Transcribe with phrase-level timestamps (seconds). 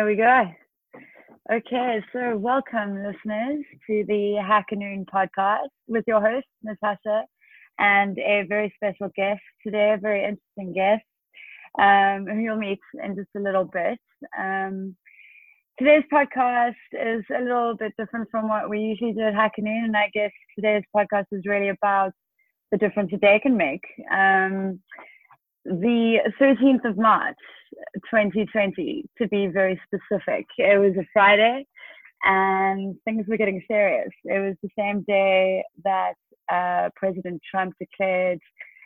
[0.00, 0.44] Here we go.
[1.52, 7.24] Okay, so welcome, listeners, to the Hacker Noon podcast with your host, Natasha,
[7.78, 11.04] and a very special guest today, a very interesting guest,
[11.78, 13.98] um, who you'll meet in just a little bit.
[14.38, 14.96] Um,
[15.78, 19.84] today's podcast is a little bit different from what we usually do at Hacker Noon,
[19.84, 22.12] and I guess today's podcast is really about
[22.72, 23.84] the difference a day can make.
[24.10, 24.80] Um,
[25.64, 27.36] the 13th of March
[28.10, 30.46] 2020, to be very specific.
[30.58, 31.66] It was a Friday
[32.24, 34.10] and things were getting serious.
[34.24, 36.14] It was the same day that
[36.52, 38.40] uh, President Trump declared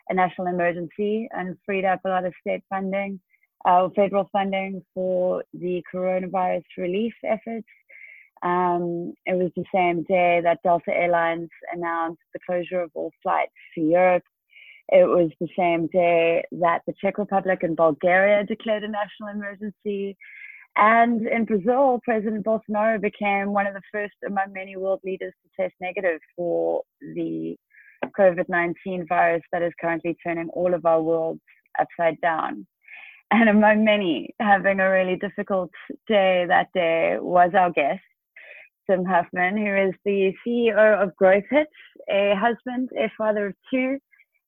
[0.09, 3.19] a national emergency and freed up a lot of state funding,
[3.65, 7.67] uh, federal funding for the coronavirus relief efforts.
[8.43, 13.53] Um, it was the same day that Delta Airlines announced the closure of all flights
[13.73, 14.23] to Europe
[14.89, 20.15] it was the same day that the Czech Republic and Bulgaria declared a national emergency.
[20.77, 25.63] And in Brazil, President Bolsonaro became one of the first among many world leaders to
[25.63, 27.55] test negative for the
[28.17, 31.41] COVID 19 virus that is currently turning all of our worlds
[31.79, 32.67] upside down.
[33.31, 35.71] And among many having a really difficult
[36.07, 38.03] day that day was our guest,
[38.89, 41.71] Tim Huffman, who is the CEO of Growth Hits,
[42.09, 43.97] a husband, a father of two,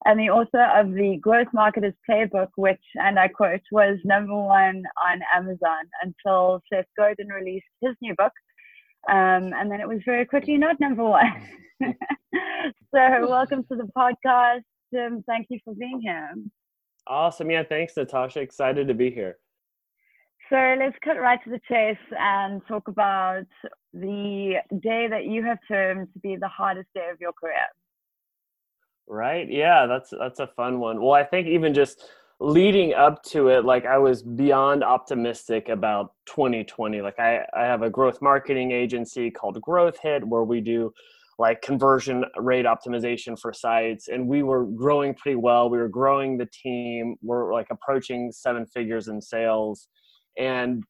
[0.05, 4.83] and the author of the Growth Marketers Playbook, which, and I quote, was number one
[5.05, 8.31] on Amazon until Seth Godin released his new book.
[9.09, 11.43] Um, and then it was very quickly not number one.
[11.81, 11.93] so,
[12.93, 14.63] welcome to the podcast.
[14.93, 16.29] Tim, thank you for being here.
[17.07, 17.49] Awesome.
[17.49, 18.41] Yeah, thanks, Natasha.
[18.41, 19.37] Excited to be here.
[20.49, 23.45] So let's cut right to the chase and talk about
[23.93, 27.67] the day that you have termed to be the hardest day of your career.
[29.07, 29.47] Right?
[29.49, 31.01] Yeah, that's that's a fun one.
[31.01, 32.03] Well, I think even just
[32.39, 37.01] leading up to it, like I was beyond optimistic about 2020.
[37.01, 40.93] Like I, I have a growth marketing agency called Growth Hit where we do
[41.39, 46.37] like conversion rate optimization for sites and we were growing pretty well we were growing
[46.37, 49.87] the team we're like approaching seven figures in sales
[50.37, 50.83] and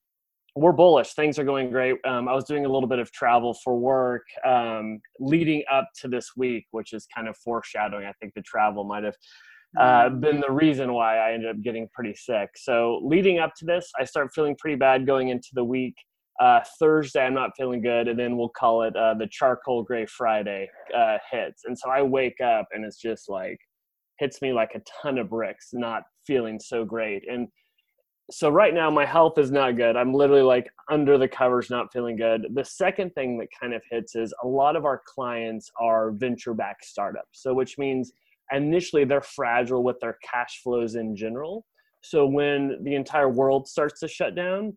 [0.58, 1.14] we're bullish.
[1.14, 1.96] Things are going great.
[2.06, 6.08] Um, I was doing a little bit of travel for work um, leading up to
[6.08, 8.06] this week, which is kind of foreshadowing.
[8.06, 9.16] I think the travel might have
[9.80, 10.20] uh, mm.
[10.20, 12.50] been the reason why I ended up getting pretty sick.
[12.56, 15.96] So leading up to this, I start feeling pretty bad going into the week.
[16.40, 20.06] Uh, Thursday, I'm not feeling good, and then we'll call it uh, the charcoal gray
[20.06, 21.64] Friday uh, hits.
[21.66, 23.58] And so I wake up, and it's just like
[24.20, 27.24] hits me like a ton of bricks, not feeling so great.
[27.30, 27.48] And
[28.30, 29.96] so right now my health is not good.
[29.96, 32.48] I'm literally like under the covers not feeling good.
[32.54, 36.54] The second thing that kind of hits is a lot of our clients are venture
[36.54, 37.42] back startups.
[37.42, 38.12] So which means
[38.52, 41.66] initially they're fragile with their cash flows in general.
[42.02, 44.74] So when the entire world starts to shut down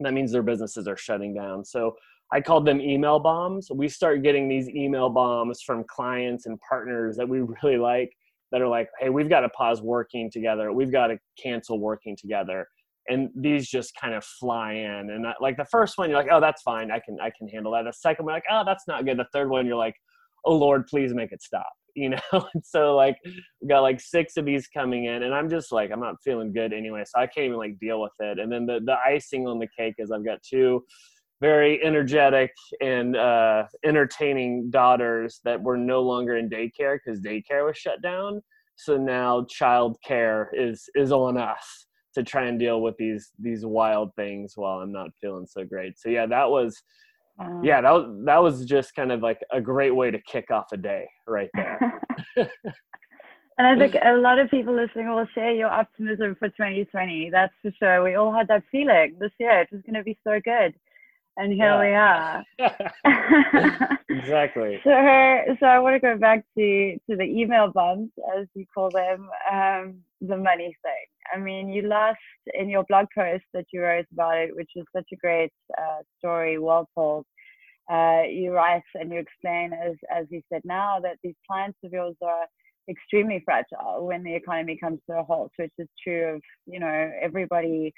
[0.00, 1.64] that means their businesses are shutting down.
[1.64, 1.96] So
[2.32, 3.68] i called them email bombs.
[3.70, 8.12] We start getting these email bombs from clients and partners that we really like
[8.50, 10.72] that are like hey we've got to pause working together.
[10.72, 12.66] We've got to cancel working together
[13.08, 16.30] and these just kind of fly in and I, like the first one you're like
[16.30, 17.84] oh that's fine i can i can handle that.
[17.84, 19.18] The second one like oh that's not good.
[19.18, 19.96] The third one you're like
[20.44, 22.20] oh lord please make it stop you know?
[22.32, 23.16] And so like
[23.60, 26.52] we got like six of these coming in and i'm just like i'm not feeling
[26.52, 28.38] good anyway so i can't even like deal with it.
[28.38, 30.84] And then the, the icing on the cake is i've got two
[31.42, 37.76] very energetic and uh, entertaining daughters that were no longer in daycare because daycare was
[37.76, 38.40] shut down.
[38.76, 43.64] So now child care is is on us to try and deal with these these
[43.64, 45.98] wild things while I'm not feeling so great.
[45.98, 46.82] So yeah, that was
[47.38, 50.50] um, yeah, that was that was just kind of like a great way to kick
[50.50, 52.00] off a day right there.
[52.36, 57.30] and I think a lot of people listening will share your optimism for 2020.
[57.30, 58.02] That's for sure.
[58.02, 59.62] We all had that feeling this year.
[59.62, 60.74] It was going to be so good
[61.36, 62.44] and here yeah.
[62.58, 63.98] we are.
[64.08, 64.80] exactly.
[64.84, 64.90] So,
[65.60, 69.28] so I want to go back to to the email bumps, as you call them,
[69.50, 71.06] um, the money thing.
[71.34, 72.18] I mean, you last
[72.54, 76.02] in your blog post that you wrote about it, which is such a great uh,
[76.18, 77.24] story, well told.
[77.90, 81.92] Uh, you write and you explain, as as you said now, that these clients of
[81.92, 82.46] yours are
[82.88, 87.10] extremely fragile when the economy comes to a halt, which is true of you know
[87.20, 87.92] everybody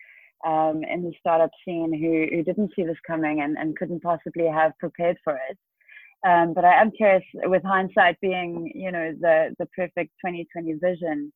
[0.47, 4.47] um, in the startup scene who, who didn't see this coming and, and couldn't possibly
[4.47, 5.59] have prepared for it.
[6.27, 11.33] Um, but I am curious, with hindsight being, you know, the, the perfect 2020 vision,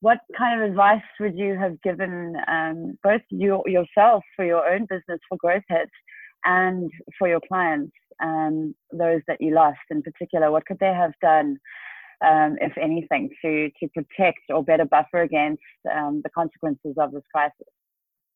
[0.00, 4.86] what kind of advice would you have given um, both you yourself for your own
[4.88, 5.92] business for growth hits
[6.44, 7.92] and for your clients,
[8.22, 10.50] um, those that you lost in particular?
[10.50, 11.58] What could they have done,
[12.24, 15.62] um, if anything, to to protect or better buffer against
[15.94, 17.68] um, the consequences of this crisis?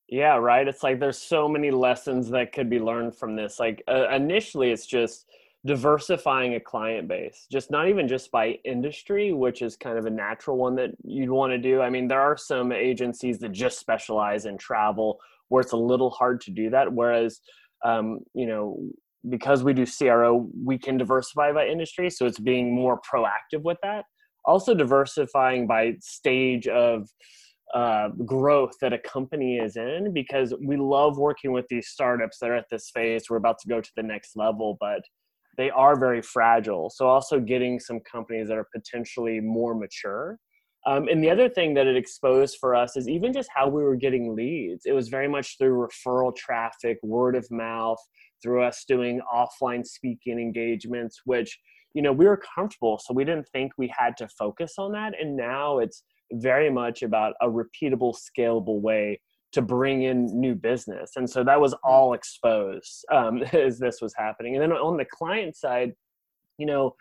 [0.09, 0.67] Yeah, right.
[0.69, 3.59] It's like there's so many lessons that could be learned from this.
[3.59, 5.27] Like uh, initially, it's just
[5.65, 10.11] diversifying a client base, just not even just by industry, which is kind of a
[10.11, 11.81] natural one that you'd want to do.
[11.81, 15.19] I mean, there are some agencies that just specialize in travel
[15.49, 16.93] where it's a little hard to do that.
[16.93, 17.41] Whereas,
[17.85, 18.79] um, you know,
[19.29, 22.11] because we do CRO, we can diversify by industry.
[22.11, 24.05] So it's being more proactive with that.
[24.45, 27.09] Also, diversifying by stage of
[27.75, 32.51] uh, growth that a company is in because we love working with these startups that
[32.51, 33.29] are at this phase.
[33.29, 35.03] We're about to go to the next level, but
[35.57, 36.91] they are very fragile.
[36.91, 40.39] So also getting some companies that are potentially more mature.
[40.87, 43.83] Um, and the other thing that it exposed for us is even just how we
[43.83, 44.87] were getting leads.
[44.87, 47.99] It was very much through referral traffic, word of mouth,
[48.41, 51.59] through us doing offline speaking engagements, which
[51.95, 55.15] you know we were comfortable, so we didn't think we had to focus on that.
[55.21, 59.21] And now it's very much about a repeatable, scalable way
[59.53, 61.13] to bring in new business.
[61.17, 64.55] And so that was all exposed um, as this was happening.
[64.55, 65.93] And then on the client side,
[66.59, 66.95] you know,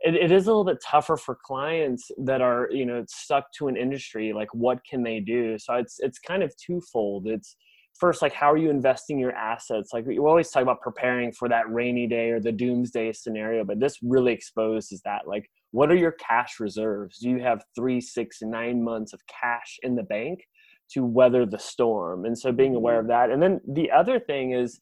[0.00, 3.68] it, it is a little bit tougher for clients that are, you know, stuck to
[3.68, 4.32] an industry.
[4.32, 5.58] Like, what can they do?
[5.58, 7.26] So it's it's kind of twofold.
[7.26, 7.56] It's
[7.98, 9.90] first, like, how are you investing your assets?
[9.92, 13.80] Like, we always talk about preparing for that rainy day or the doomsday scenario, but
[13.80, 15.26] this really exposes that.
[15.26, 17.18] Like, what are your cash reserves?
[17.18, 20.40] Do you have three, six, nine months of cash in the bank?
[20.88, 22.24] to weather the storm.
[22.24, 23.00] And so being aware mm-hmm.
[23.00, 23.30] of that.
[23.30, 24.80] And then the other thing is,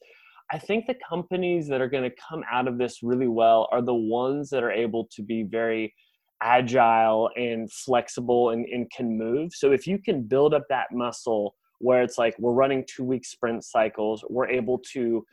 [0.52, 3.81] I think the companies that are going to come out of this really well are
[3.81, 5.94] the ones that are able to be very
[6.43, 9.52] agile and flexible and, and can move.
[9.55, 13.25] So if you can build up that muscle where it's like we're running two week
[13.25, 15.25] sprint cycles, we're able to,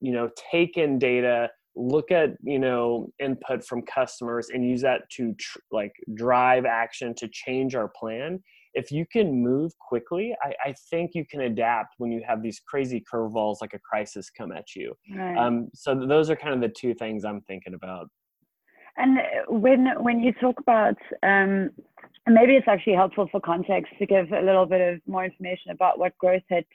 [0.00, 5.08] you know, take in data, look at you know input from customers and use that
[5.10, 8.40] to tr- like drive action to change our plan
[8.74, 12.60] if you can move quickly, I, I, think you can adapt when you have these
[12.60, 14.96] crazy curveballs like a crisis come at you.
[15.14, 15.36] Right.
[15.36, 18.08] Um, so those are kind of the two things I'm thinking about.
[18.96, 19.18] And
[19.48, 21.70] when when you talk about, um,
[22.28, 25.98] maybe it's actually helpful for context to give a little bit of more information about
[25.98, 26.66] what Growth Hit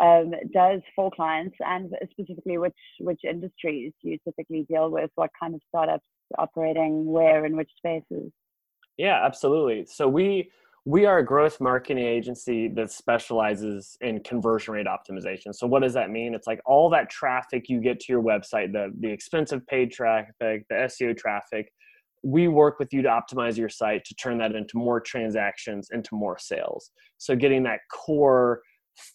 [0.00, 5.54] um, does for clients, and specifically which which industries you typically deal with, what kind
[5.54, 6.06] of startups
[6.38, 8.32] operating where in which spaces.
[8.96, 9.86] Yeah, absolutely.
[9.86, 10.50] So we
[10.86, 15.54] we are a growth marketing agency that specializes in conversion rate optimization.
[15.54, 16.34] So what does that mean?
[16.34, 20.32] It's like all that traffic you get to your website, the the expensive paid traffic,
[20.40, 21.70] the SEO traffic,
[22.22, 26.14] we work with you to optimize your site to turn that into more transactions, into
[26.14, 26.90] more sales.
[27.18, 28.62] So getting that core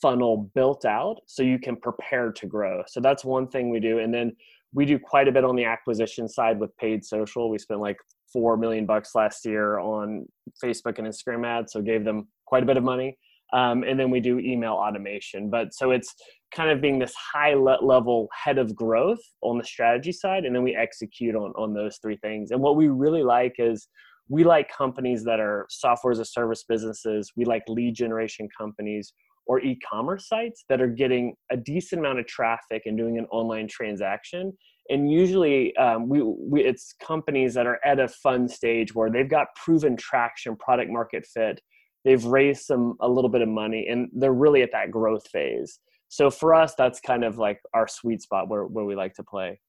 [0.01, 2.83] funnel built out so you can prepare to grow.
[2.87, 3.99] So that's one thing we do.
[3.99, 4.35] And then
[4.73, 7.49] we do quite a bit on the acquisition side with paid social.
[7.49, 7.97] We spent like
[8.31, 10.25] four million bucks last year on
[10.63, 13.17] Facebook and Instagram ads, so gave them quite a bit of money.
[13.53, 15.49] Um, and then we do email automation.
[15.49, 16.13] But so it's
[16.53, 20.63] kind of being this high level head of growth on the strategy side, and then
[20.63, 22.51] we execute on on those three things.
[22.51, 23.87] And what we really like is
[24.27, 27.31] we like companies that are software as a service businesses.
[27.35, 29.13] We like lead generation companies
[29.45, 33.67] or e-commerce sites that are getting a decent amount of traffic and doing an online
[33.67, 34.53] transaction.
[34.89, 39.29] And usually um, we, we, it's companies that are at a fun stage where they've
[39.29, 41.61] got proven traction product market fit.
[42.03, 45.79] They've raised some a little bit of money and they're really at that growth phase.
[46.07, 49.23] So for us that's kind of like our sweet spot where, where we like to
[49.23, 49.59] play.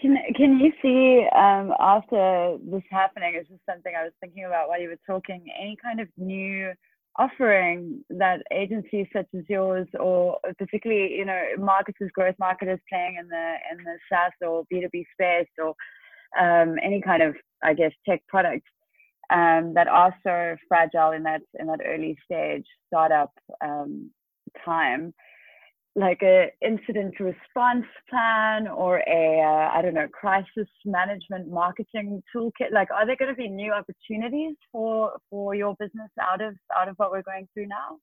[0.00, 3.36] Can, can you see um, after this happening?
[3.40, 5.46] Is just something i was thinking about while you were talking?
[5.58, 6.72] Any kind of new
[7.16, 13.28] offering that agencies such as yours or particularly you know marketers growth marketers playing in
[13.28, 15.74] the in the SaaS or B2B space or
[16.40, 18.68] um, any kind of I guess tech products
[19.30, 23.32] um, that are so fragile in that in that early stage startup
[23.64, 24.10] um,
[24.64, 25.14] time
[25.96, 32.72] like a incident response plan or a uh, I don't know crisis management marketing toolkit?
[32.72, 36.88] Like are there going to be new opportunities for for your business out of out
[36.88, 37.98] of what we're going through now?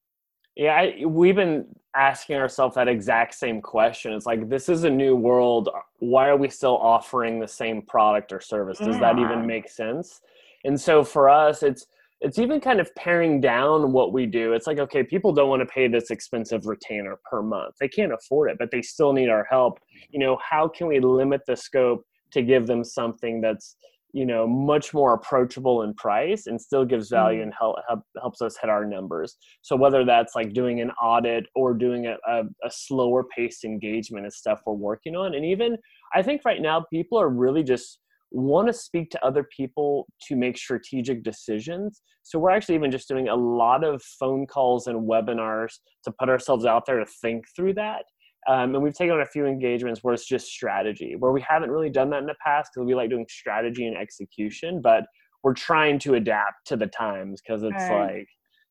[0.56, 4.14] Yeah I, we've been asking ourselves that exact same question.
[4.14, 5.70] It's like this is a new world.
[6.00, 8.78] Why are we still offering the same product or service?
[8.78, 9.14] Does yeah.
[9.14, 10.22] that even make sense?
[10.64, 11.88] And so for us it's
[12.22, 14.54] it's even kind of paring down what we do.
[14.54, 17.76] It's like, okay, people don't want to pay this expensive retainer per month.
[17.80, 19.80] They can't afford it, but they still need our help.
[20.12, 23.76] You know, how can we limit the scope to give them something that's,
[24.14, 28.02] you know, much more approachable in price and still gives value mm and help, help,
[28.20, 29.38] helps us hit our numbers.
[29.64, 34.28] So whether that's like doing an audit or doing a, a, a slower paced engagement
[34.28, 35.34] is stuff we're working on.
[35.34, 35.76] And even
[36.14, 37.98] I think right now people are really just
[38.32, 42.02] want to speak to other people to make strategic decisions.
[42.24, 45.74] So we're actually even just doing a lot of phone calls and webinars
[46.06, 48.04] to put ourselves out there to think through that.
[48.48, 51.70] Um, and we've taken on a few engagements where it's just strategy, where we haven't
[51.70, 55.06] really done that in the past because we like doing strategy and execution, but
[55.44, 58.16] we're trying to adapt to the times because it's right.
[58.16, 58.28] like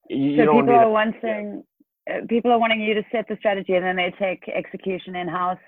[0.09, 1.63] you, so you people are wanting
[2.11, 5.29] uh, people are wanting you to set the strategy and then they take execution in
[5.29, 5.59] house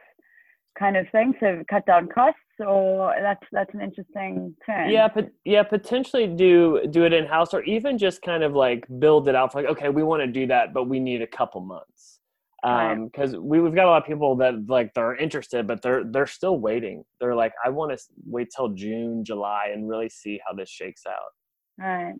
[0.79, 4.91] kind of thing to cut down costs or that's that's an interesting turn.
[4.91, 8.85] Yeah but yeah potentially do do it in house or even just kind of like
[8.99, 11.27] build it out for like okay we want to do that but we need a
[11.27, 12.21] couple months.
[12.65, 13.43] Um because right.
[13.43, 16.59] we, we've got a lot of people that like they're interested but they're they're still
[16.59, 17.05] waiting.
[17.21, 21.03] They're like i want to wait till june july and really see how this shakes
[21.07, 21.33] out.
[21.79, 22.15] Right.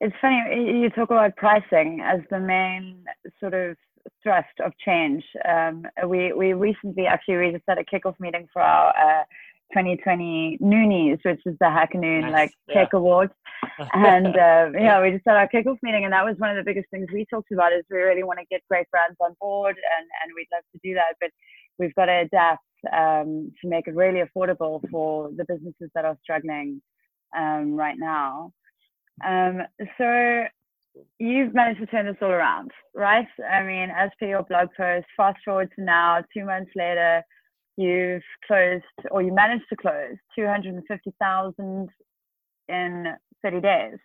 [0.00, 3.04] It's funny you talk about pricing as the main
[3.40, 3.76] sort of
[4.22, 5.24] thrust of change.
[5.48, 9.24] Um, we we recently actually we just had a kickoff meeting for our uh,
[9.72, 12.32] 2020 Noonies, which is the Hacker Noon nice.
[12.32, 12.74] like yeah.
[12.74, 13.32] tech awards,
[13.92, 16.68] and uh, yeah, we just had our kickoff meeting, and that was one of the
[16.68, 19.76] biggest things we talked about is we really want to get great brands on board,
[19.76, 21.30] and and we'd love to do that, but
[21.78, 26.16] we've got to adapt um, to make it really affordable for the businesses that are
[26.22, 26.80] struggling
[27.36, 28.52] um, right now.
[29.24, 29.62] Um,
[29.98, 30.44] so
[31.18, 33.26] you've managed to turn this all around, right?
[33.50, 37.22] I mean, as per your blog post, fast forward to now, two months later,
[37.76, 41.88] you've closed or you managed to close 250,000
[42.68, 43.06] in
[43.42, 43.98] 30 days.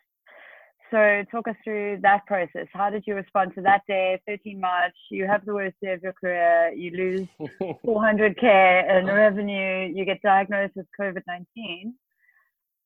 [0.92, 2.68] So talk us through that process.
[2.74, 4.96] How did you respond to that day, 13 March?
[5.10, 6.74] You have the worst day of your career.
[6.76, 7.28] You lose
[7.86, 9.90] 400k in revenue.
[9.96, 11.94] You get diagnosed with COVID-19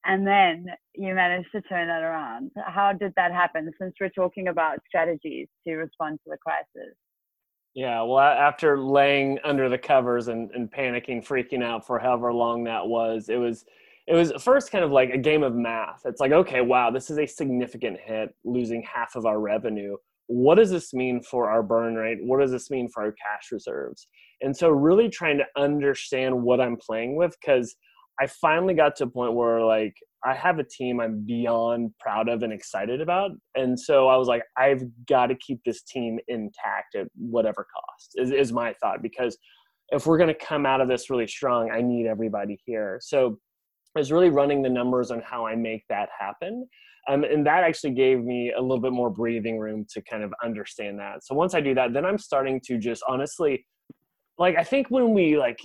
[0.06, 2.52] and then you managed to turn that around.
[2.66, 3.72] How did that happen?
[3.80, 6.96] Since we're talking about strategies to respond to the crisis.
[7.74, 12.64] Yeah, well, after laying under the covers and, and panicking, freaking out for however long
[12.66, 13.66] that was, it was
[14.08, 16.04] it was first kind of like a game of math.
[16.06, 19.98] It's like, okay, wow, this is a significant hit, losing half of our revenue.
[20.28, 22.20] What does this mean for our burn rate?
[22.22, 24.08] What does this mean for our cash reserves?
[24.42, 27.76] And so, really trying to understand what I'm playing with because
[28.19, 29.95] I finally got to a point where like
[30.25, 33.31] I have a team I'm beyond proud of and excited about.
[33.55, 38.12] And so I was like, I've got to keep this team intact at whatever cost,
[38.15, 39.03] is, is my thought.
[39.03, 39.38] Because
[39.89, 43.00] if we're going to come out of this really strong, I need everybody here.
[43.01, 43.38] So
[43.95, 46.67] I was really running the numbers on how I make that happen.
[47.07, 50.34] Um, and that actually gave me a little bit more breathing room to kind of
[50.43, 51.24] understand that.
[51.24, 53.63] So once I do that, then I'm starting to just honestly
[54.38, 55.62] like I think when we like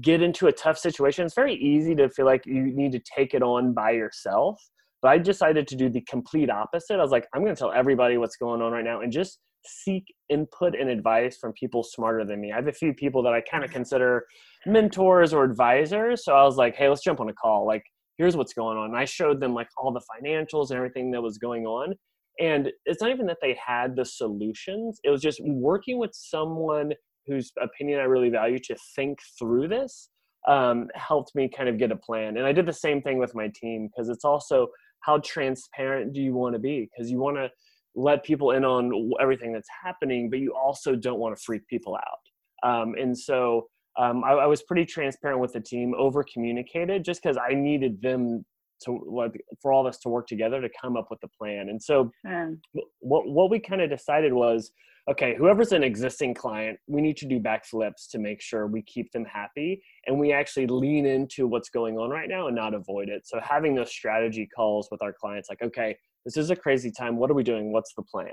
[0.00, 3.34] get into a tough situation, it's very easy to feel like you need to take
[3.34, 4.60] it on by yourself.
[5.02, 6.94] But I decided to do the complete opposite.
[6.94, 9.38] I was like, I'm going to tell everybody what's going on right now and just
[9.66, 12.52] seek input and advice from people smarter than me.
[12.52, 14.24] I have a few people that I kind of consider
[14.66, 16.24] mentors or advisors.
[16.24, 17.66] So I was like, hey, let's jump on a call.
[17.66, 17.82] Like,
[18.16, 18.90] here's what's going on.
[18.90, 21.94] And I showed them like all the financials and everything that was going on.
[22.40, 26.92] And it's not even that they had the solutions, it was just working with someone
[27.26, 30.10] whose opinion I really value to think through this
[30.46, 32.36] um, helped me kind of get a plan.
[32.36, 34.68] And I did the same thing with my team because it's also
[35.00, 36.88] how transparent do you want to be?
[36.90, 37.50] Because you want to
[37.94, 41.96] let people in on everything that's happening, but you also don't want to freak people
[41.96, 42.68] out.
[42.68, 47.22] Um, and so um, I, I, was pretty transparent with the team, over communicated, just
[47.22, 48.44] because I needed them
[48.84, 51.68] to like for all of us to work together to come up with a plan.
[51.68, 52.58] And so mm.
[53.00, 54.70] what what we kind of decided was
[55.10, 59.12] okay, whoever's an existing client, we need to do backflips to make sure we keep
[59.12, 63.08] them happy and we actually lean into what's going on right now and not avoid
[63.08, 63.26] it.
[63.26, 67.18] So having those strategy calls with our clients, like, okay, this is a crazy time.
[67.18, 67.70] What are we doing?
[67.70, 68.28] What's the plan?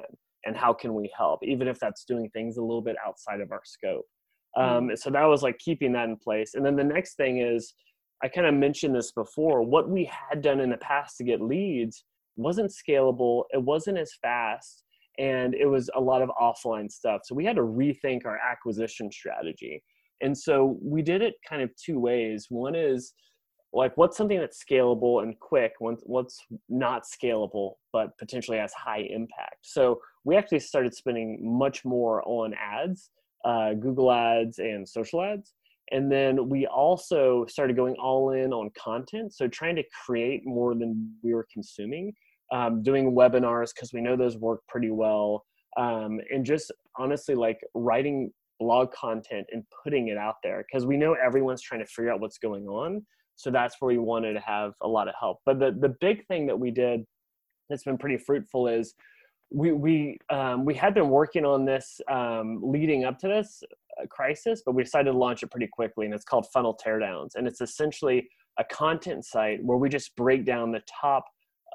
[0.45, 1.41] And how can we help?
[1.43, 4.05] Even if that's doing things a little bit outside of our scope.
[4.57, 4.97] Um, mm.
[4.97, 6.55] so that was like keeping that in place.
[6.55, 7.73] And then the next thing is,
[8.23, 9.63] I kind of mentioned this before.
[9.63, 12.03] What we had done in the past to get leads
[12.35, 13.43] wasn't scalable.
[13.51, 14.83] It wasn't as fast
[15.17, 17.21] and it was a lot of offline stuff.
[17.25, 19.83] So we had to rethink our acquisition strategy.
[20.21, 22.47] And so we did it kind of two ways.
[22.49, 23.13] One is
[23.73, 29.57] like what's something that's scalable and quick, what's not scalable but potentially has high impact.
[29.61, 33.09] So we actually started spending much more on ads,
[33.43, 35.53] uh, Google ads and social ads.
[35.91, 39.33] And then we also started going all in on content.
[39.33, 42.13] So trying to create more than we were consuming
[42.51, 45.45] um, doing webinars because we know those work pretty well
[45.77, 50.97] um, and just honestly like writing blog content and putting it out there because we
[50.97, 53.03] know everyone's trying to figure out what's going on
[53.35, 56.25] so that's where we wanted to have a lot of help but the, the big
[56.27, 57.03] thing that we did
[57.69, 58.93] that's been pretty fruitful is
[59.53, 63.63] we we um, we had been working on this um, leading up to this
[64.21, 67.47] crisis, but we decided to launch it pretty quickly, and it's called Funnel Teardowns, and
[67.47, 68.27] it's essentially
[68.59, 71.25] a content site where we just break down the top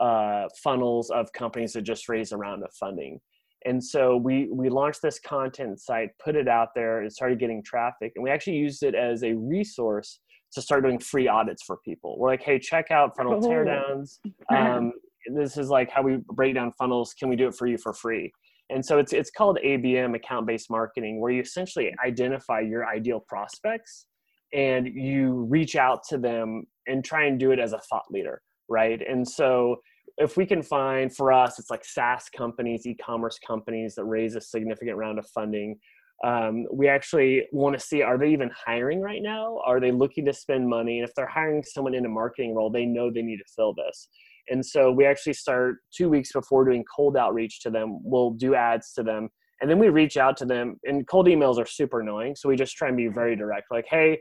[0.01, 3.19] uh, funnels of companies that just raised a round of funding.
[3.65, 7.63] And so we we launched this content site, put it out there, and started getting
[7.65, 8.13] traffic.
[8.15, 10.21] And we actually used it as a resource
[10.53, 12.17] to start doing free audits for people.
[12.19, 14.19] We're like, hey, check out funnel teardowns.
[14.55, 14.93] Um,
[15.35, 17.13] this is like how we break down funnels.
[17.19, 18.33] Can we do it for you for free?
[18.71, 23.21] And so it's it's called ABM, account based marketing, where you essentially identify your ideal
[23.21, 24.07] prospects
[24.53, 28.43] and you reach out to them and try and do it as a thought leader,
[28.69, 29.01] right?
[29.07, 29.77] And so
[30.19, 34.41] if we can find for us it's like saas companies e-commerce companies that raise a
[34.41, 35.79] significant round of funding
[36.25, 39.61] um, we actually want to see are they even hiring right now?
[39.67, 40.99] Are they looking to spend money?
[40.99, 43.75] And if they're hiring someone in a marketing role they know they need to fill
[43.75, 44.09] this
[44.49, 48.55] and so we actually start two weeks before doing cold outreach to them we'll do
[48.55, 49.29] ads to them
[49.61, 52.57] and then we reach out to them and cold emails are super annoying so we
[52.57, 54.19] just try and be very direct like hey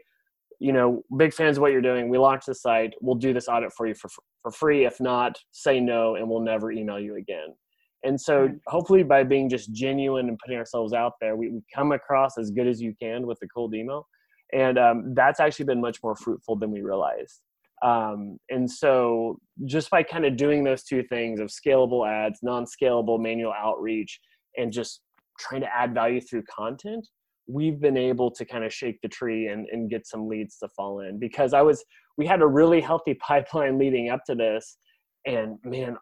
[0.60, 2.10] you know, big fans of what you're doing.
[2.10, 2.94] We launched the site.
[3.02, 4.10] We'll do this audit for you for,
[4.42, 4.86] for free.
[4.86, 7.54] If not, say no and we'll never email you again.
[8.04, 11.92] And so hopefully by being just genuine and putting ourselves out there, we, we come
[11.92, 14.08] across as good as you can with the cold email.
[14.54, 17.42] And um, that's actually been much more fruitful than we realized.
[17.86, 23.22] Um, and so just by kind of doing those two things of scalable ads, non-scalable
[23.22, 24.20] manual outreach,
[24.58, 25.02] and just
[25.40, 27.08] trying to add value through content,
[27.48, 30.70] we've been able to kind of shake the tree and, and get some leads to
[30.70, 31.20] fall in.
[31.20, 31.84] Because I was
[32.18, 34.78] we had a really healthy pipeline leading up to this
[35.26, 35.98] and man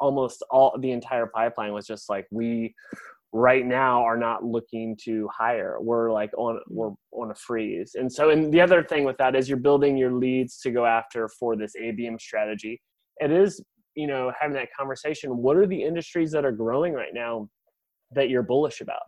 [0.00, 2.72] almost all the entire pipeline was just like we
[3.32, 5.76] right now are not looking to hire.
[5.80, 7.92] We're like on we're on a freeze.
[7.94, 10.86] And so and the other thing with that is you're building your leads to go
[10.86, 12.80] after for this abm strategy.
[13.18, 13.62] It is
[13.94, 17.48] you know having that conversation what are the industries that are growing right now
[18.12, 19.02] that you're bullish about?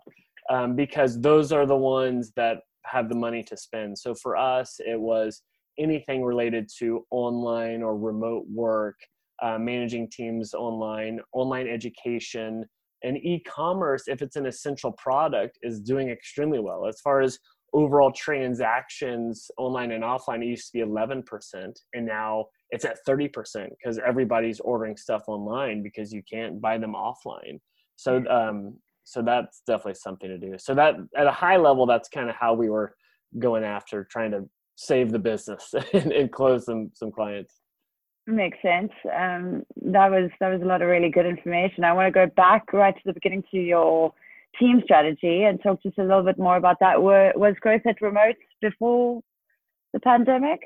[0.51, 3.99] Um, because those are the ones that have the money to spend.
[3.99, 5.43] So for us, it was
[5.79, 8.97] anything related to online or remote work,
[9.43, 12.65] uh, managing teams online, online education,
[13.03, 14.05] and e-commerce.
[14.07, 17.39] If it's an essential product, is doing extremely well as far as
[17.73, 20.43] overall transactions online and offline.
[20.43, 21.25] It used to be 11%,
[21.95, 26.95] and now it's at 30% because everybody's ordering stuff online because you can't buy them
[26.95, 27.61] offline.
[27.97, 32.09] So um, so that's definitely something to do so that at a high level that's
[32.09, 32.95] kind of how we were
[33.39, 37.60] going after trying to save the business and, and close some some clients
[38.31, 38.93] makes sense.
[39.05, 41.85] Um, that was that was a lot of really good information.
[41.85, 44.13] I want to go back right to the beginning to your
[44.59, 47.03] team strategy and talk just a little bit more about that.
[47.03, 49.23] Were, was Growth Hit remote before
[49.93, 50.61] the pandemic?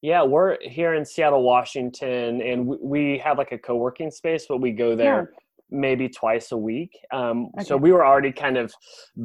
[0.00, 4.60] Yeah we're here in seattle washington and we, we have like a co-working space but
[4.60, 5.38] we go there yeah
[5.70, 6.98] maybe twice a week.
[7.12, 7.64] Um, okay.
[7.64, 8.72] So we were already kind of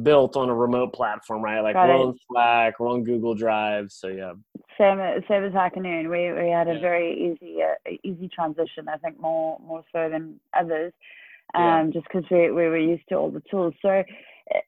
[0.02, 1.60] built on a remote platform, right?
[1.60, 2.06] Like Got we're it.
[2.06, 3.90] on Slack, we're on Google Drive.
[3.90, 4.32] So yeah.
[4.78, 6.08] Same, same as Hacker Noon.
[6.08, 6.80] We we had a yeah.
[6.80, 8.88] very easy uh, easy transition.
[8.88, 10.92] I think more more so than others,
[11.54, 11.86] um, yeah.
[11.92, 13.74] just because we we were used to all the tools.
[13.82, 14.02] So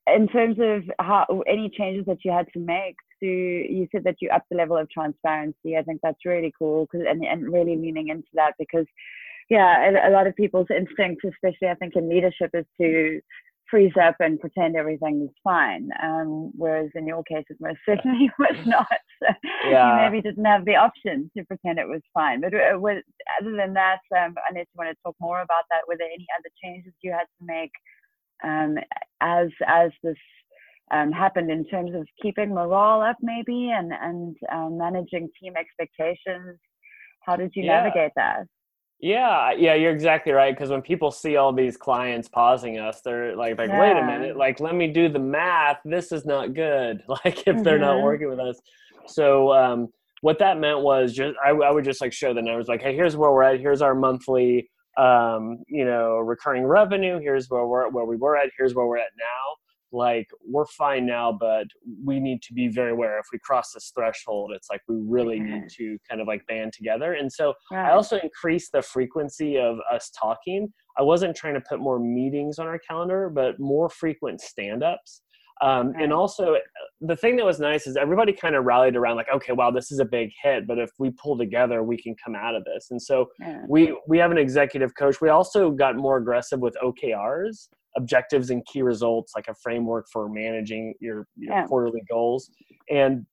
[0.07, 4.17] in terms of how any changes that you had to make to you said that
[4.21, 7.77] you upped the level of transparency i think that's really cool because and, and really
[7.77, 8.87] leaning into that because
[9.49, 13.21] yeah, a, a lot of people's instinct, especially I think in leadership, is to
[13.71, 15.89] freeze up and pretend everything is fine.
[16.03, 18.87] Um, whereas in your case, it most certainly was not.
[19.21, 19.29] So
[19.69, 20.05] yeah.
[20.05, 22.41] you maybe didn't have the option to pretend it was fine.
[22.41, 25.97] But uh, other than that, um, unless you want to talk more about that, were
[25.99, 27.73] there any other changes you had to make
[28.45, 28.77] um,
[29.21, 30.17] as as this
[30.91, 36.59] um, happened in terms of keeping morale up, maybe, and and um, managing team expectations?
[37.23, 37.83] How did you yeah.
[37.83, 38.47] navigate that?
[38.99, 40.55] Yeah, yeah, you're exactly right.
[40.55, 43.81] Because when people see all these clients pausing us, they're like, like, yeah.
[43.81, 45.79] wait a minute, like, let me do the math.
[45.85, 47.03] This is not good.
[47.09, 47.83] Like, if they're mm-hmm.
[47.83, 48.59] not working with us.
[49.07, 49.89] So, um,
[50.23, 52.95] what that meant was just I, I would just like show the numbers, like, hey,
[52.95, 53.61] here's where we're at.
[53.61, 57.19] Here's our monthly, um, you know, recurring revenue.
[57.21, 58.51] Here's where we're where we were at.
[58.57, 59.57] Here's where we're at now
[59.93, 61.67] like we're fine now but
[62.05, 65.39] we need to be very aware if we cross this threshold it's like we really
[65.39, 67.89] need to kind of like band together and so right.
[67.89, 70.69] i also increased the frequency of us talking
[70.99, 75.23] i wasn't trying to put more meetings on our calendar but more frequent stand-ups
[75.63, 76.03] um, right.
[76.05, 76.57] and also
[77.01, 79.91] the thing that was nice is everybody kind of rallied around like okay wow this
[79.91, 82.89] is a big hit but if we pull together we can come out of this
[82.91, 83.63] and so yeah.
[83.69, 88.65] we we have an executive coach we also got more aggressive with okrs objectives and
[88.67, 91.67] key results, like a framework for managing your, your yeah.
[91.67, 92.51] quarterly goals.
[92.91, 93.27] And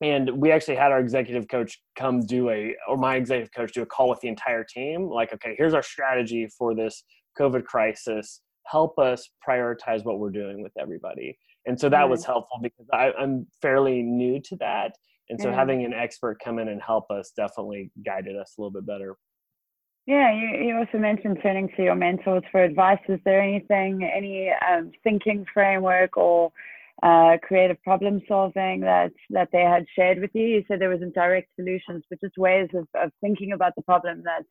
[0.00, 3.82] and we actually had our executive coach come do a or my executive coach do
[3.82, 7.02] a call with the entire team like okay here's our strategy for this
[7.36, 12.30] covid crisis help us prioritize what we're doing with everybody and so that was mm-hmm.
[12.30, 14.92] helpful because I, i'm fairly new to that
[15.30, 15.56] And so Yeah.
[15.56, 19.16] having an expert come in and help us definitely guided us a little bit better.
[20.08, 22.98] Yeah, you, you also mentioned turning to your mentors for advice.
[23.10, 26.50] Is there anything, any um, thinking framework or
[27.02, 30.46] uh, creative problem solving that that they had shared with you?
[30.46, 34.22] You said there wasn't direct solutions, but just ways of, of thinking about the problem
[34.24, 34.44] that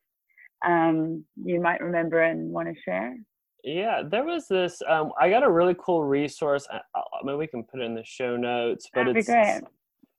[0.64, 3.16] um, you might remember and want to share.
[3.64, 4.80] Yeah, there was this.
[4.88, 6.68] Um, I got a really cool resource.
[6.70, 9.28] I, I mean, we can put it in the show notes, but That'd be it's
[9.28, 9.62] great.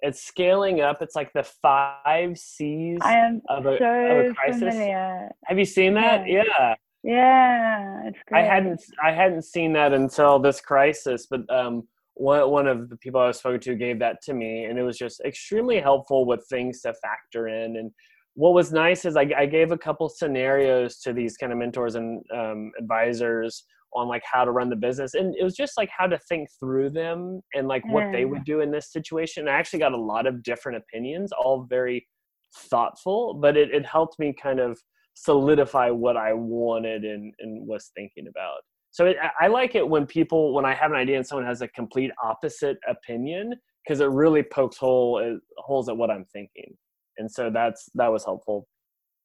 [0.01, 1.01] It's scaling up.
[1.01, 4.59] It's like the five C's I am of a, of so a crisis.
[4.59, 5.29] familiar.
[5.45, 6.27] Have you seen that?
[6.27, 6.43] Yeah.
[6.47, 6.75] Yeah.
[7.01, 12.67] Yeah, it's I hadn't I hadn't seen that until this crisis, but um, one one
[12.67, 15.21] of the people I was spoken to gave that to me, and it was just
[15.21, 17.77] extremely helpful with things to factor in.
[17.77, 17.91] And
[18.33, 21.95] what was nice is I, I gave a couple scenarios to these kind of mentors
[21.95, 25.89] and um, advisors on like how to run the business, and it was just like
[25.95, 29.47] how to think through them and like what they would do in this situation.
[29.47, 32.08] I actually got a lot of different opinions, all very
[32.56, 34.80] thoughtful, but it, it helped me kind of
[35.15, 38.60] solidify what I wanted and, and was thinking about.
[38.91, 41.45] So it, I- I like it when people, when I have an idea and someone
[41.45, 46.25] has a complete opposite opinion, because it really pokes hole uh, holes at what I'm
[46.32, 46.75] thinking.
[47.17, 48.67] And so that's that was helpful.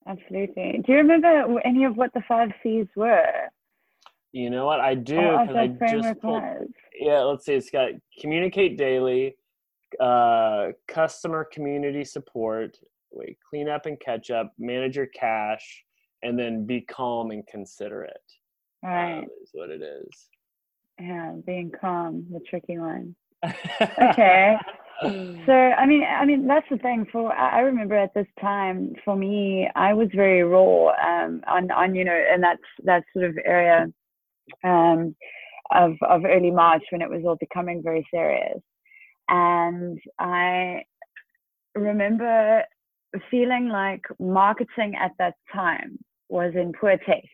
[0.07, 0.83] Absolutely.
[0.85, 3.49] Do you remember any of what the five C's were?
[4.35, 5.15] You know what I do?
[5.47, 6.43] 'cause I just pulled,
[6.99, 7.21] yeah.
[7.21, 7.55] Let's see.
[7.55, 9.37] It's got communicate daily,
[10.01, 12.77] uh, customer community support.
[13.13, 14.53] Wait, clean up and catch up.
[14.59, 15.85] Manage your cash,
[16.25, 18.11] and then be calm and considerate.
[18.83, 19.19] Right.
[19.19, 20.29] um, is what it is.
[21.01, 23.15] Yeah, being calm, the tricky one.
[24.03, 24.57] Okay.
[25.47, 27.05] So I mean, I mean that's the thing.
[27.13, 31.71] For I I remember at this time, for me, I was very raw um, on
[31.73, 33.93] on you know, and that's that sort of area
[34.63, 35.15] um,
[35.73, 38.61] of of early March when it was all becoming very serious,
[39.29, 40.85] and I
[41.75, 42.63] remember
[43.31, 47.29] feeling like marketing at that time was in poor taste.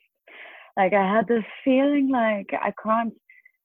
[0.76, 3.14] Like I had this feeling like I can't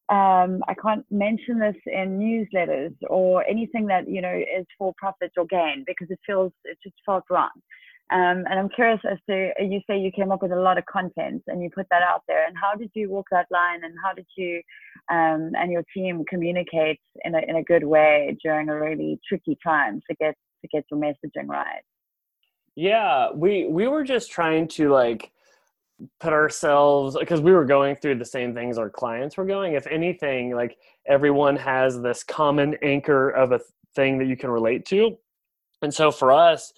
[0.10, 5.32] um, I can't mention this in newsletters or anything that you know is for profit
[5.38, 7.50] or gain because it feels it just felt wrong.
[8.12, 10.86] Um, and I'm curious as to you say you came up with a lot of
[10.86, 12.46] content and you put that out there.
[12.46, 13.84] And how did you walk that line?
[13.84, 14.62] And how did you
[15.12, 19.58] um, and your team communicate in a in a good way during a really tricky
[19.64, 21.82] time to get to get your messaging right?
[22.76, 25.32] Yeah, we we were just trying to like
[26.20, 29.74] put ourselves because we were going through the same things our clients were going.
[29.74, 33.62] If anything, like everyone has this common anchor of a
[33.96, 35.18] thing that you can relate to.
[35.82, 36.74] And so for us,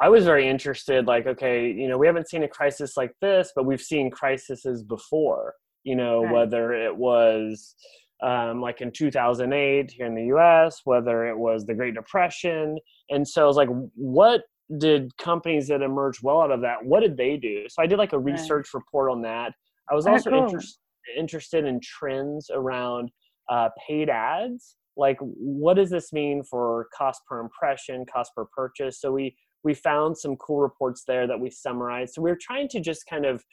[0.00, 3.52] I was very interested like okay, you know, we haven't seen a crisis like this,
[3.54, 5.54] but we've seen crises before,
[5.84, 6.32] you know, Right.
[6.32, 7.74] whether it was
[8.22, 12.78] um, like in 2008 here in the US, whether it was the Great Depression.
[13.10, 14.42] And so I was like, what
[14.78, 17.98] did companies that emerged well out of that what did they do so i did
[17.98, 18.32] like a Right.
[18.32, 19.52] research report on that
[19.90, 20.42] i was also cool.
[20.42, 20.80] interest,
[21.16, 23.08] interested in trends around
[23.48, 29.00] uh, paid ads like what does this mean for cost per impression cost per purchase
[29.00, 32.14] so we we found some cool reports there that we summarized.
[32.14, 33.44] So we were trying to just kind of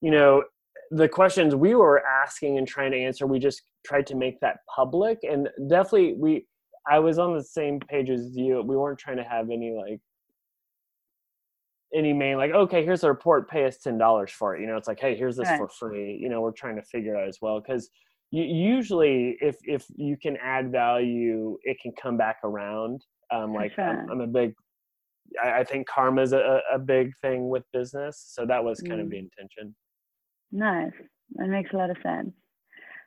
[0.00, 0.44] you know
[0.92, 4.58] the questions we were asking and trying to answer we just tried to make that
[4.74, 5.18] public.
[5.28, 6.46] And definitely we
[6.90, 8.62] i was on the same page as you.
[8.62, 10.00] We weren't trying to have any like
[11.94, 14.60] any main like okay here's a report pay us ten dollars for it.
[14.60, 15.58] You know it's like hey here's this Right.
[15.58, 16.16] for free.
[16.22, 17.90] You know we're trying to figure out as well because
[18.30, 23.04] usually if if you can add value it can come back around.
[23.34, 23.84] Um like sure.
[23.84, 24.54] I'm, I'm a big
[25.42, 29.00] I, I think karma is a, a big thing with business so that was kind
[29.00, 29.10] of Mm.
[29.10, 29.74] the intention
[30.52, 30.92] Nice.
[31.34, 32.32] That makes a lot of sense.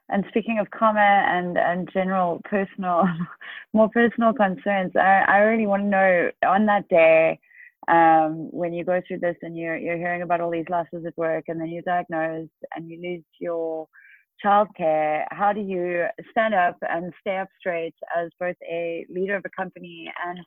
[0.10, 3.04] And speaking of karma and, and general personal,
[3.74, 7.40] more personal concerns, I, I really want to know on that day
[7.88, 11.18] um, when you go through this and you're, you're hearing about all these losses at
[11.18, 13.88] work and then you're diagnosed and you lose your
[14.46, 19.44] childcare, how do you stand up and stay up straight as both a leader of
[19.46, 20.40] a company and,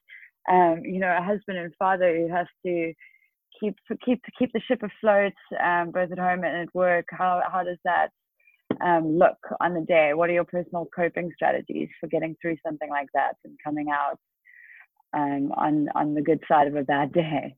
[0.51, 2.93] um, you know, a husband and father who has to
[3.61, 7.63] keep keep keep the ship afloat um, both at home and at work how how
[7.63, 8.09] does that
[8.85, 12.91] um, look on the day what are your personal coping strategies for getting through something
[12.91, 14.19] like that and coming out
[15.17, 17.55] um, on on the good side of a bad day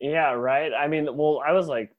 [0.00, 0.72] Yeah, right.
[0.72, 1.90] I mean, well, I was like,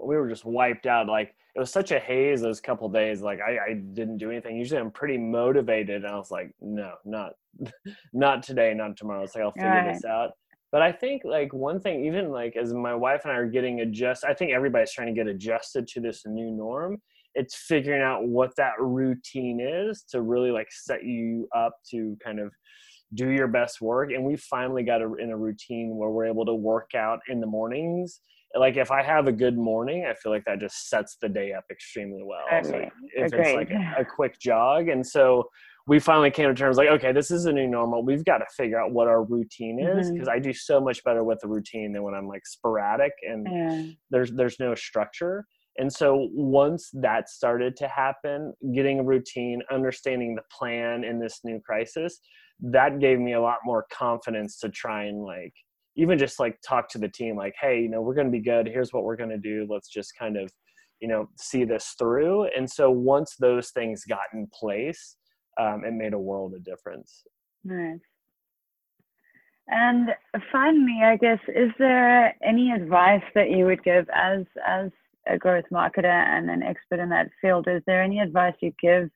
[0.00, 1.08] we were just wiped out.
[1.08, 3.22] Like it was such a haze those couple days.
[3.22, 4.56] Like I, I didn't do anything.
[4.56, 7.32] Usually I'm pretty motivated, and I was like, no, not,
[8.12, 9.22] not today, not tomorrow.
[9.22, 9.94] It's like I'll figure Right.
[9.94, 10.30] this out.
[10.72, 13.80] But I think like one thing, even like as my wife and I are getting
[13.80, 17.00] adjusted, I think everybody's trying to get adjusted to this new norm.
[17.36, 22.40] It's figuring out what that routine is to really like set you up to kind
[22.40, 22.52] of
[23.14, 26.44] do your best work and we finally got a, in a routine where we're able
[26.44, 28.20] to work out in the mornings
[28.56, 31.52] like if i have a good morning i feel like that just sets the day
[31.52, 32.90] up extremely well Totally.
[33.14, 33.46] if Agreed.
[33.46, 35.48] it's like a, a quick jog and so
[35.86, 38.46] we finally came to terms like okay this is a new normal we've got to
[38.56, 40.14] figure out what our routine is mm-hmm.
[40.14, 43.46] because i do so much better with the routine than when i'm like sporadic and
[43.50, 43.92] Yeah.
[44.10, 45.44] there's there's no structure
[45.76, 51.40] and so once that started to happen getting a routine understanding the plan in this
[51.44, 52.20] new crisis
[52.60, 55.52] that gave me a lot more confidence to try and like
[55.96, 58.40] even just like talk to the team like hey you know we're going to be
[58.40, 60.50] good here's what we're going to do let's just kind of
[61.00, 65.16] you know see this through and so once those things got in place
[65.60, 67.24] um, it made a world of difference
[67.64, 67.98] Nice.
[69.68, 70.10] And
[70.52, 74.90] finally, I guess, is there any advice that you would give as as
[75.26, 77.66] a growth marketer and an expert in that field?
[77.66, 79.08] Is there any advice you give,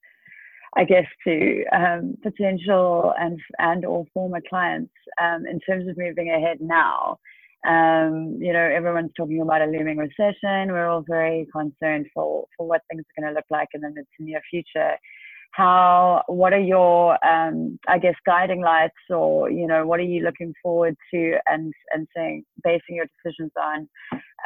[0.76, 6.30] I guess, to um, potential and and or former clients um, in terms of moving
[6.30, 7.18] ahead now?
[7.66, 10.72] Um, you know, everyone's talking about a looming recession.
[10.72, 13.90] We're all very concerned for for what things are going to look like in the
[13.90, 14.96] mid to near future
[15.52, 20.22] how what are your um, i guess guiding lights or you know what are you
[20.22, 23.88] looking forward to and and saying basing your decisions on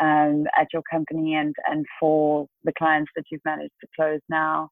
[0.01, 4.69] um, at your company and and for the clients that you've managed to close now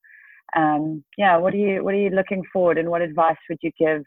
[0.56, 3.70] um, yeah what are you what are you looking forward and what advice would you
[3.78, 4.02] give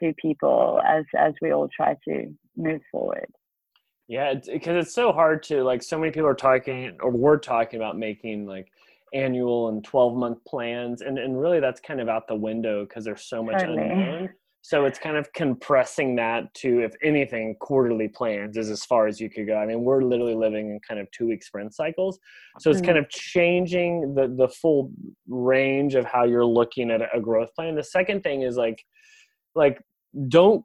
[0.00, 3.26] to people as as we all try to move forward
[4.06, 7.78] yeah because it's, so hard to like so many people are talking or we're talking
[7.78, 8.68] about making like
[9.14, 13.04] annual and 12 month plans and, and really that's kind of out the window because
[13.04, 13.82] there's so much Totally.
[13.82, 14.28] unknown
[14.62, 19.20] so it's kind of compressing that to if anything quarterly plans is as far as
[19.20, 19.56] you could go.
[19.56, 22.18] I mean we're literally living in kind of two week sprint cycles.
[22.58, 23.04] So it's kind mm-hmm.
[23.04, 24.90] of changing the the full
[25.28, 27.76] range of how you're looking at a growth plan.
[27.76, 28.84] The second thing is like
[29.54, 29.80] like
[30.28, 30.64] don't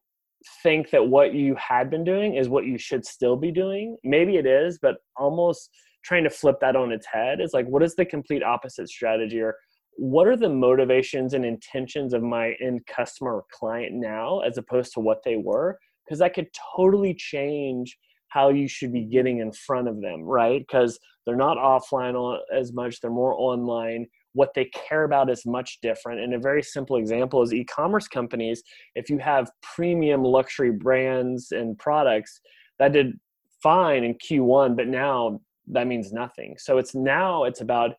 [0.61, 3.95] think that what you had been doing is what you should still be doing.
[4.03, 5.69] Maybe it is but almost
[6.03, 9.39] trying to flip that on its head is like what is the complete opposite strategy?
[9.39, 9.55] Or
[9.97, 14.93] what are the motivations and intentions of my end customer or client now as opposed
[14.93, 15.77] to what they were?
[16.05, 17.97] Because that could totally change
[18.29, 20.65] how you should be getting in front of them right?
[20.67, 24.07] Because they're not offline as much they're more online.
[24.33, 26.19] What they care about is much different.
[26.19, 28.63] And a very simple example is e-commerce companies.
[28.95, 32.41] If you have premium luxury brands and products
[32.79, 33.19] that did
[33.61, 36.55] fine in q1 but now that means nothing.
[36.57, 37.91] So it's now it's about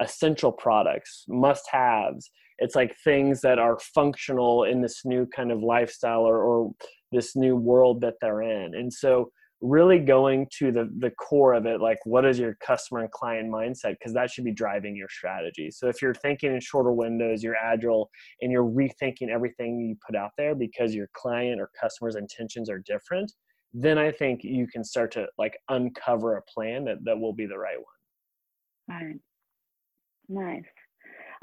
[0.00, 5.62] essential products must haves it's like things that are functional in this new kind of
[5.62, 6.72] lifestyle or, or
[7.12, 8.74] this new world that they're in.
[8.74, 9.30] And so
[9.62, 13.50] really going to the the core of it like what is your customer and client
[13.50, 13.94] mindset?
[13.98, 15.70] Because that should be driving your strategy.
[15.70, 18.10] So if you're thinking in shorter windows you're agile
[18.42, 22.78] and you're rethinking everything you put out there because your client or customer's intentions are
[22.80, 23.32] different
[23.78, 27.46] then i think you can start to like uncover a plan that, that will be
[27.46, 29.02] the right one.
[29.02, 29.16] Right.
[30.28, 30.64] Nice.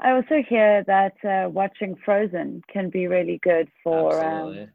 [0.00, 4.68] I also hear that uh, watching Frozen can be really good for um,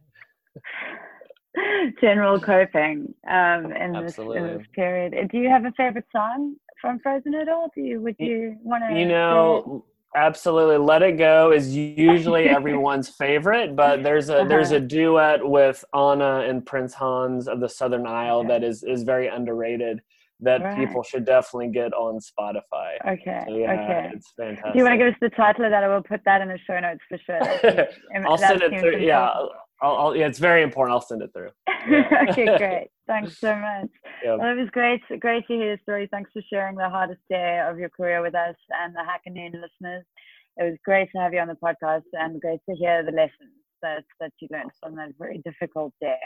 [2.02, 5.30] general coping um, in this in this period.
[5.32, 7.69] Do you have a favorite song from Frozen at all?
[7.76, 8.98] Do you would you want to?
[8.98, 14.78] you know absolutely let it go is usually everyone's favorite but there's a there's Uh-huh.
[14.78, 18.48] a duet with anna and prince hans of the southern isle Okay.
[18.48, 20.02] that is is very underrated
[20.41, 20.78] that Right.
[20.78, 23.43] people should definitely get on spotify Okay.
[23.47, 24.12] so yeah okay.
[24.13, 25.84] it's fantastic Do you want to give us the title of that?
[25.84, 27.41] I will put that in the show notes for sure.
[28.28, 29.30] I'll send it through yeah.
[29.82, 31.49] I'll, I'll yeah it's very important i'll send it through
[32.30, 32.88] okay, great.
[33.08, 33.89] Thanks so much.
[34.23, 34.36] yeah.
[34.36, 36.08] Well, it was great, great to hear your story.
[36.12, 39.54] Thanks for sharing the hardest day of your career with us and the Hacker Noon
[39.54, 40.06] listeners.
[40.58, 43.49] It was great to have you on the podcast and great to hear the lessons
[43.82, 46.17] that, that you learned from that very difficult day.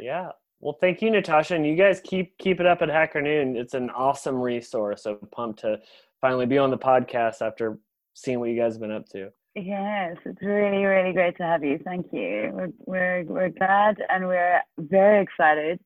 [0.00, 0.30] Yeah.
[0.62, 3.56] Well, thank you, Natasha, and you guys keep keep it up at Hacker Noon.
[3.56, 5.02] It's an awesome resource.
[5.02, 5.80] So pumped to
[6.20, 7.78] finally be on the podcast after
[8.14, 9.30] seeing what you guys have been up to.
[9.56, 11.78] Yes, it's really, really great to have you.
[11.84, 12.50] Thank you.
[12.54, 15.78] We're, we're, we're glad and we're very excited.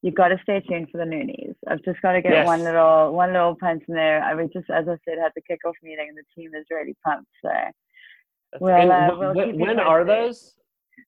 [0.00, 1.54] You've got to stay tuned for the Noonies.
[1.68, 2.46] I've just got to get Yes.
[2.46, 4.22] one little one little punch in there.
[4.22, 6.96] I was just, as I said, had the kickoff meeting and the team is really
[7.04, 7.28] pumped.
[7.42, 7.74] So, That's-
[8.60, 10.54] Well, and uh, we'll wh- keep when are those?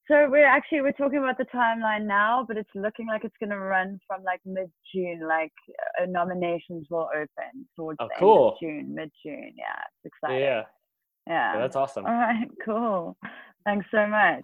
[0.08, 3.50] So we're actually we're talking about the timeline now, but it's looking like it's going
[3.50, 5.20] to run from like mid June.
[5.26, 5.52] Like
[6.00, 9.52] uh, nominations will open towards Oh, the end of June, mid June.
[9.56, 10.40] Yeah, it's Yeah, exciting.
[10.40, 10.62] yeah,
[11.26, 11.58] yeah.
[11.58, 12.06] that's awesome.
[12.06, 13.16] All right, cool.
[13.64, 14.42] Thanks so much.